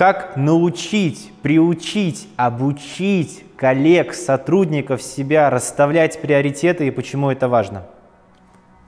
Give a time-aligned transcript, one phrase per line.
[0.00, 7.82] как научить, приучить, обучить коллег, сотрудников себя расставлять приоритеты и почему это важно.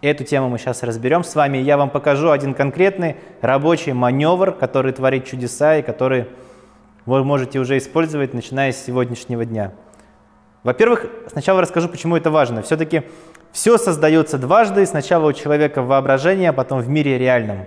[0.00, 1.58] Эту тему мы сейчас разберем с вами.
[1.58, 6.24] Я вам покажу один конкретный рабочий маневр, который творит чудеса и который
[7.04, 9.72] вы можете уже использовать, начиная с сегодняшнего дня.
[10.62, 12.62] Во-первых, сначала расскажу, почему это важно.
[12.62, 13.02] Все-таки
[13.52, 17.66] все создается дважды, сначала у человека в а потом в мире реальном.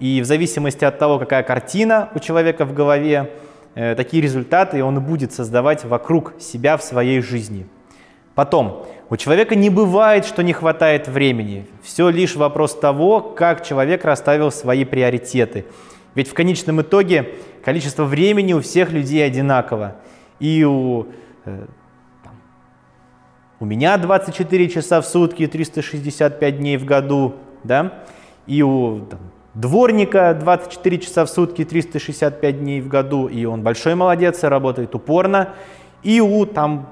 [0.00, 3.32] И в зависимости от того, какая картина у человека в голове,
[3.74, 7.66] э, такие результаты он будет создавать вокруг себя в своей жизни.
[8.34, 11.66] Потом, у человека не бывает, что не хватает времени.
[11.82, 15.64] Все лишь вопрос того, как человек расставил свои приоритеты.
[16.14, 19.96] Ведь в конечном итоге количество времени у всех людей одинаково.
[20.38, 21.06] И у,
[21.44, 21.66] э,
[23.58, 28.04] у меня 24 часа в сутки, 365 дней в году, да,
[28.46, 29.18] и у там,
[29.60, 34.94] дворника 24 часа в сутки, 365 дней в году, и он большой молодец, и работает
[34.94, 35.50] упорно.
[36.02, 36.88] И у там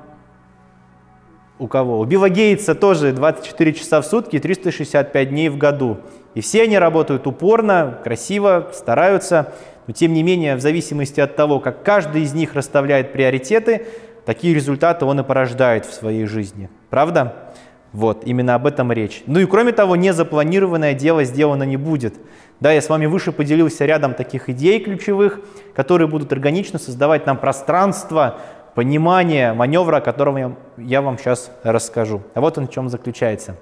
[1.59, 2.01] у кого?
[2.01, 5.99] У Билла Гейтса тоже 24 часа в сутки, 365 дней в году.
[6.35, 9.55] И все они работают упорно, красиво, стараются,
[9.87, 13.87] но тем не менее, в зависимости от того, как каждый из них расставляет приоритеты,
[14.27, 16.69] такие результаты он и порождает в своей жизни.
[16.91, 17.46] Правда?
[17.93, 19.23] Вот, именно об этом речь.
[19.27, 22.15] Ну и кроме того, незапланированное дело сделано не будет.
[22.61, 25.41] Да, я с вами выше поделился рядом таких идей ключевых,
[25.75, 28.39] которые будут органично создавать нам пространство,
[28.75, 32.23] понимание маневра, о котором я вам сейчас расскажу.
[32.35, 33.57] А вот он в чем заключается.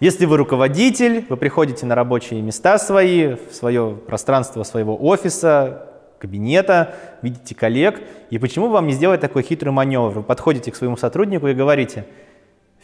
[0.00, 6.94] Если вы руководитель, вы приходите на рабочие места свои, в свое пространство своего офиса, кабинета,
[7.20, 10.10] видите коллег, и почему вам не сделать такой хитрый маневр?
[10.10, 12.06] Вы подходите к своему сотруднику и говорите,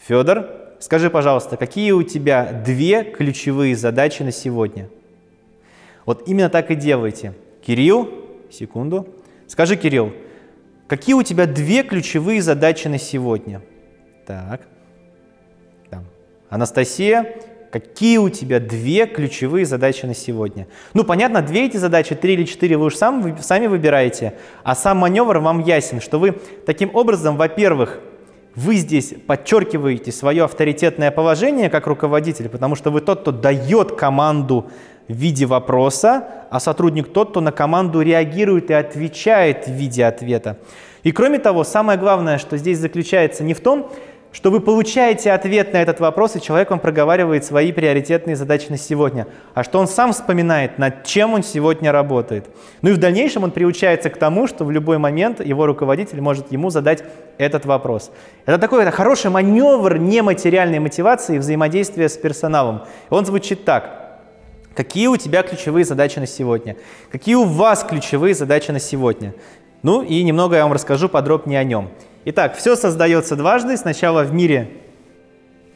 [0.06, 0.46] Федор,
[0.78, 4.88] скажи, пожалуйста, какие у тебя две ключевые задачи на сегодня?
[6.04, 7.34] Вот именно так и делайте.
[7.66, 8.08] Кирилл,
[8.48, 9.08] секунду.
[9.48, 10.12] Скажи, Кирилл,
[10.86, 13.62] какие у тебя две ключевые задачи на сегодня?
[14.27, 14.62] Так.
[15.90, 16.05] Там.
[16.50, 17.34] Анастасия,
[17.72, 20.68] какие у тебя две ключевые задачи на сегодня?
[20.95, 24.77] Ну, понятно, две эти задачи, три или четыре вы уж сам, вы, сами выбираете, а
[24.77, 28.00] сам маневр вам ясен, что вы таким образом, во-первых,
[28.56, 34.67] вы здесь подчеркиваете свое авторитетное положение как руководитель, потому что вы тот, кто дает команду
[35.08, 40.58] в виде вопроса, а сотрудник тот, кто на команду реагирует и отвечает в виде ответа.
[41.02, 43.92] И кроме того, самое главное, что здесь заключается не в том,
[44.36, 48.77] что вы получаете ответ на этот вопрос, и человек вам проговаривает свои приоритетные задачи на
[48.77, 52.45] сегодня, а что он сам вспоминает, над чем он сегодня работает.
[52.83, 56.52] Ну и в дальнейшем он приучается к тому, что в любой момент его руководитель может
[56.52, 57.02] ему задать
[57.39, 58.11] этот вопрос.
[58.45, 62.83] Это такой это хороший маневр нематериальной мотивации взаимодействия с персоналом.
[63.08, 64.20] Он звучит так.
[64.75, 66.77] Какие у тебя ключевые задачи на сегодня?
[67.11, 69.33] Какие у вас ключевые задачи на сегодня?
[69.83, 71.91] Ну и немного я вам расскажу подробнее о нем.
[72.25, 73.77] Итак, все создается дважды.
[73.77, 74.69] Сначала в мире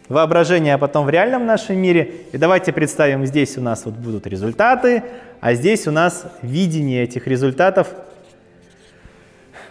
[0.09, 2.12] воображения, а потом в реальном нашем мире.
[2.33, 5.05] И давайте представим, здесь у нас вот будут результаты,
[5.41, 7.88] а здесь у нас видение этих результатов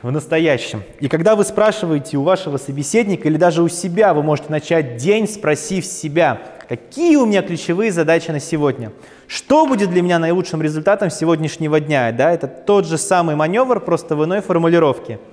[0.01, 0.83] в настоящем.
[0.99, 5.27] И когда вы спрашиваете у вашего собеседника или даже у себя, вы можете начать день,
[5.27, 8.91] спросив себя, какие у меня ключевые задачи на сегодня,
[9.27, 12.11] что будет для меня наилучшим результатом сегодняшнего дня.
[12.11, 15.19] Да, это тот же самый маневр, просто в иной формулировке–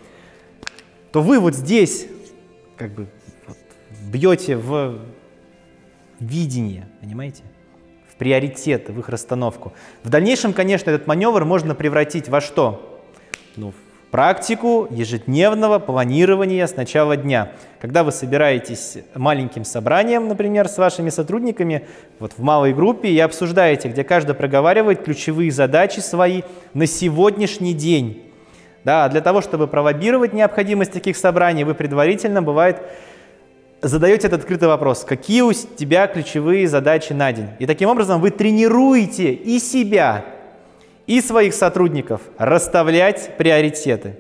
[1.17, 2.09] то вы вот здесь
[2.77, 3.07] как бы
[3.47, 3.57] вот,
[4.03, 4.99] бьете в
[6.21, 7.43] видение, понимаете?
[8.07, 9.73] В приоритеты, в их расстановку.
[10.03, 13.03] В дальнейшем, конечно, этот маневр можно превратить во что?
[13.57, 13.86] Ну, в
[14.17, 17.51] практику ежедневного планирования с начала дня.
[17.83, 21.87] Когда вы собираетесь маленьким собранием, например, с вашими сотрудниками,
[22.19, 28.23] вот в малой группе, и обсуждаете, где каждый проговаривает ключевые задачи свои на сегодняшний день
[28.85, 32.81] да, для того, чтобы пролоббировать необходимость таких собраний, вы предварительно, бывает,
[33.83, 37.49] задаете этот открытый вопрос, какие у тебя ключевые задачи на день.
[37.59, 40.25] И таким образом вы тренируете и себя,
[41.07, 44.17] и своих сотрудников расставлять приоритеты.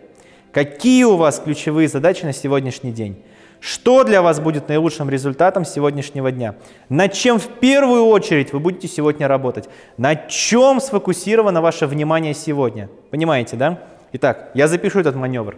[0.53, 3.23] Какие у вас ключевые задачи на сегодняшний день?
[3.61, 6.55] Что для вас будет наилучшим результатом сегодняшнего дня?
[6.89, 9.69] Над чем в первую очередь вы будете сегодня работать?
[9.97, 12.89] На чем сфокусировано ваше внимание сегодня?
[13.11, 13.83] Понимаете, да?
[14.13, 15.57] Итак, я запишу этот маневр.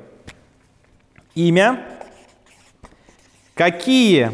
[1.34, 1.80] Имя.
[3.54, 4.30] Какие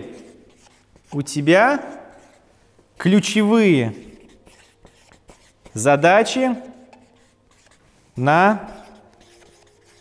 [1.12, 1.80] у тебя
[2.96, 3.94] ключевые
[5.72, 6.56] задачи
[8.16, 8.70] на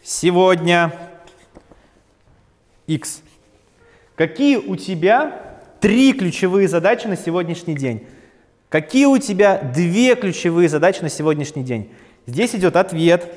[0.04, 0.94] сегодня
[2.88, 3.22] X?
[4.16, 8.06] Какие у тебя три ключевые задачи на сегодняшний день?
[8.70, 11.92] Какие у тебя две ключевые задачи на сегодняшний день?
[12.26, 13.32] Здесь идет ответ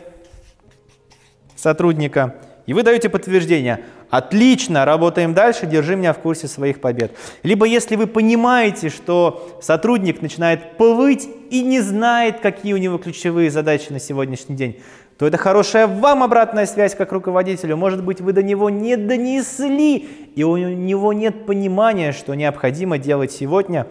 [1.57, 2.37] сотрудника,
[2.67, 3.85] и вы даете подтверждение.
[4.09, 7.13] Отлично, работаем дальше, держи меня в курсе своих побед.
[7.43, 13.51] Либо если вы понимаете, что сотрудник начинает плыть и не знает, какие у него ключевые
[13.51, 14.81] задачи на сегодняшний день,
[15.19, 17.77] то это хорошая вам обратная связь как руководителю.
[17.77, 19.97] Может быть, вы до него не донесли,
[20.35, 23.87] и у него нет понимания, что необходимо делать сегодня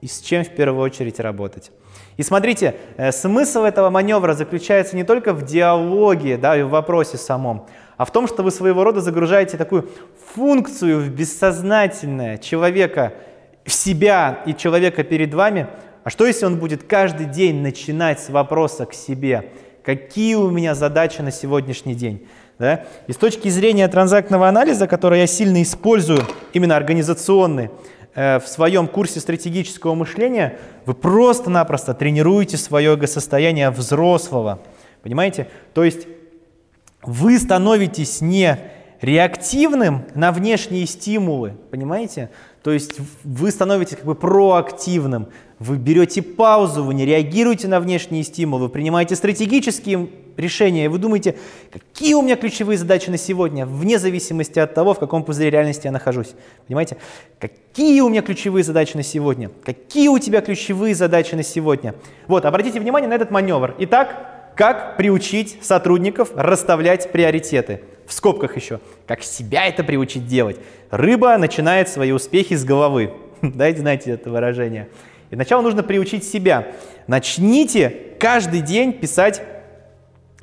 [0.00, 1.70] и с чем в первую очередь работать.
[2.16, 7.16] И смотрите, э, смысл этого маневра заключается не только в диалоге да, и в вопросе
[7.16, 7.66] самом,
[7.96, 9.88] а в том, что вы своего рода загружаете такую
[10.34, 13.12] функцию в бессознательное человека
[13.64, 15.68] в себя и человека перед вами.
[16.04, 19.50] А что если он будет каждый день начинать с вопроса к себе?
[19.84, 22.26] Какие у меня задачи на сегодняшний день?
[22.58, 22.84] Да?
[23.06, 26.20] И с точки зрения транзактного анализа, который я сильно использую,
[26.52, 27.70] именно организационный,
[28.14, 34.60] э, в своем курсе стратегического мышления, вы просто-напросто тренируете свое эго-состояние взрослого.
[35.02, 35.48] Понимаете?
[35.74, 36.06] То есть
[37.02, 38.58] вы становитесь не
[39.00, 42.30] реактивным на внешние стимулы, понимаете?
[42.62, 42.94] То есть
[43.24, 45.28] вы становитесь как бы проактивным,
[45.58, 50.98] вы берете паузу, вы не реагируете на внешние стимулы, вы принимаете стратегические решения, и вы
[50.98, 51.36] думаете,
[51.72, 55.86] какие у меня ключевые задачи на сегодня, вне зависимости от того, в каком пузыре реальности
[55.86, 56.34] я нахожусь.
[56.68, 56.96] Понимаете?
[57.40, 59.50] Какие у меня ключевые задачи на сегодня?
[59.64, 61.96] Какие у тебя ключевые задачи на сегодня?
[62.28, 63.74] Вот, обратите внимание на этот маневр.
[63.80, 67.82] Итак, как приучить сотрудников расставлять приоритеты?
[68.06, 68.80] В скобках еще.
[69.06, 70.58] Как себя это приучить делать?
[70.90, 73.12] Рыба начинает свои успехи с головы.
[73.42, 74.88] Дайте знаете это выражение.
[75.30, 76.68] И сначала нужно приучить себя.
[77.06, 79.42] Начните каждый день писать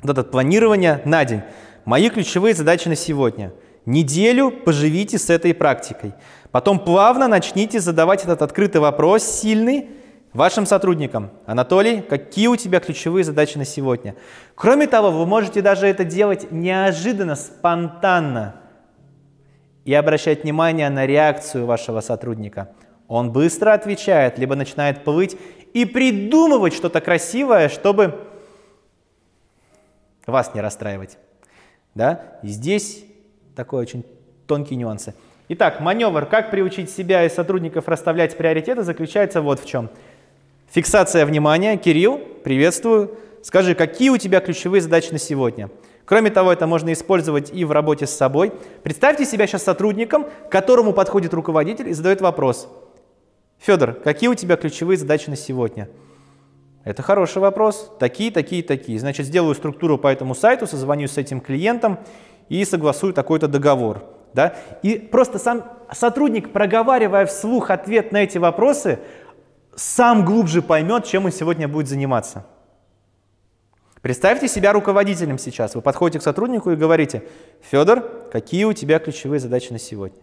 [0.02, 1.42] вот это планирование на день.
[1.84, 3.52] Мои ключевые задачи на сегодня.
[3.86, 6.12] Неделю поживите с этой практикой.
[6.50, 9.88] Потом плавно начните задавать этот открытый вопрос сильный,
[10.32, 14.14] Вашим сотрудникам, Анатолий, какие у тебя ключевые задачи на сегодня?
[14.54, 18.54] Кроме того, вы можете даже это делать неожиданно, спонтанно
[19.84, 22.70] и обращать внимание на реакцию вашего сотрудника.
[23.08, 25.36] Он быстро отвечает, либо начинает плыть
[25.74, 28.28] и придумывать что-то красивое, чтобы
[30.26, 31.18] вас не расстраивать.
[31.96, 32.38] Да?
[32.44, 33.04] И здесь
[33.56, 34.06] такой очень
[34.46, 35.12] тонкие нюансы.
[35.48, 39.90] Итак, маневр «Как приучить себя и сотрудников расставлять приоритеты» заключается вот в чем–
[40.70, 41.76] Фиксация внимания.
[41.76, 43.18] Кирилл, приветствую.
[43.42, 45.68] Скажи, какие у тебя ключевые задачи на сегодня?
[46.04, 48.52] Кроме того, это можно использовать и в работе с собой.
[48.84, 52.68] Представьте себя сейчас сотрудником, к которому подходит руководитель и задает вопрос.
[53.58, 55.88] Федор, какие у тебя ключевые задачи на сегодня?
[56.84, 57.90] Это хороший вопрос.
[57.98, 59.00] Такие, такие, такие.
[59.00, 61.98] Значит, сделаю структуру по этому сайту, созвонюсь с этим клиентом
[62.48, 64.04] и согласую такой-то договор.
[64.34, 64.54] Да?
[64.84, 69.00] И просто сам сотрудник, проговаривая вслух ответ на эти вопросы,
[69.80, 72.44] сам глубже поймет, чем он сегодня будет заниматься.
[74.02, 75.74] Представьте себя руководителем сейчас.
[75.74, 77.22] Вы подходите к сотруднику и говорите,
[77.62, 80.20] Федор, какие у тебя ключевые задачи на сегодня?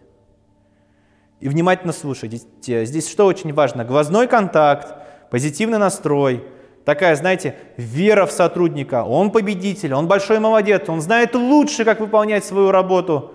[1.40, 2.40] И внимательно слушайте.
[2.62, 3.84] Здесь что очень важно?
[3.84, 4.94] Глазной контакт,
[5.30, 6.44] позитивный настрой,
[6.84, 9.04] такая, знаете, вера в сотрудника.
[9.04, 13.34] Он победитель, он большой молодец, он знает лучше, как выполнять свою работу.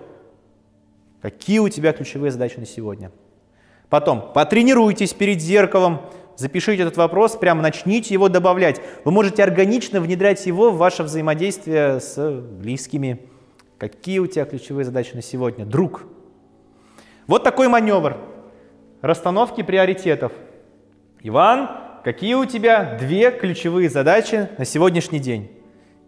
[1.20, 3.10] Какие у тебя ключевые задачи на сегодня?
[3.90, 6.02] Потом потренируйтесь перед зеркалом,
[6.36, 8.80] запишите этот вопрос, прямо начните его добавлять.
[9.04, 13.20] Вы можете органично внедрять его в ваше взаимодействие с близкими.
[13.78, 15.64] Какие у тебя ключевые задачи на сегодня?
[15.64, 16.04] Друг.
[17.26, 18.16] Вот такой маневр.
[19.00, 20.32] Расстановки приоритетов.
[21.22, 21.70] Иван,
[22.04, 25.50] какие у тебя две ключевые задачи на сегодняшний день?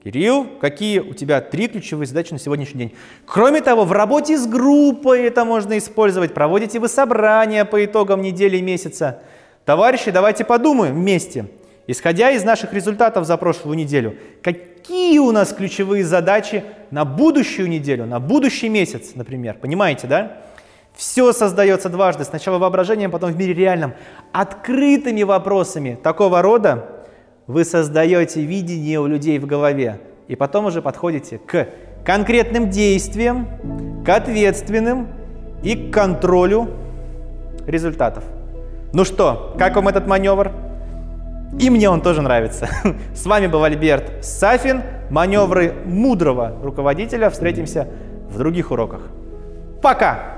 [0.06, 2.94] Кирилл, какие у тебя три ключевые задачи на сегодняшний день?
[3.26, 6.32] Кроме того, в работе с группой это можно использовать.
[6.32, 9.18] Проводите вы собрания по итогам недели и месяца.
[9.64, 11.46] Товарищи, давайте подумаем вместе,
[11.88, 18.06] исходя из наших результатов за прошлую неделю, какие у нас ключевые задачи на будущую неделю,
[18.06, 19.56] на будущий месяц, например.
[19.60, 20.36] Понимаете, да?
[20.94, 23.94] Все создается дважды, сначала воображением, потом в мире реальном.
[24.30, 26.95] Открытыми вопросами такого рода
[27.46, 31.68] вы создаете видение у людей в голове, и потом уже подходите к
[32.04, 33.48] конкретным действиям,
[34.04, 35.08] к ответственным
[35.62, 36.68] и к контролю
[37.66, 38.24] результатов.
[38.92, 40.52] Ну что, как вам этот маневр?
[41.60, 42.68] И мне он тоже нравится.
[43.14, 44.82] С вами был Альберт Сафин.
[45.10, 47.30] Маневры мудрого руководителя.
[47.30, 47.88] Встретимся
[48.28, 49.02] в других уроках.
[49.80, 50.35] Пока!